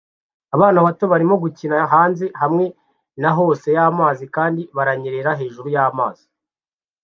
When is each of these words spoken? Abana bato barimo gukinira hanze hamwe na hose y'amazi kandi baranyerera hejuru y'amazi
Abana 0.55 0.77
bato 0.85 1.05
barimo 1.11 1.35
gukinira 1.43 1.91
hanze 1.93 2.25
hamwe 2.41 2.65
na 3.21 3.29
hose 3.37 3.67
y'amazi 3.77 4.23
kandi 4.35 4.61
baranyerera 4.75 5.31
hejuru 5.39 5.67
y'amazi 5.75 6.25